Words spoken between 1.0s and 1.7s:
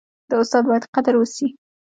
وسي.